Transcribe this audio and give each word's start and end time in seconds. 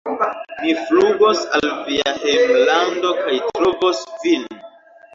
Mi 0.61 0.71
flugos 0.87 1.43
al 1.59 1.69
via 1.91 2.15
hejmlando 2.23 3.15
kaj 3.23 3.39
trovos 3.53 4.05
vin 4.27 4.53